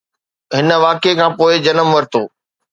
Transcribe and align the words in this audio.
هن 0.57 0.69
واقعي 0.85 1.13
کان 1.19 1.31
پوء 1.37 1.53
جنم 1.65 1.87
ورتو 1.95 2.21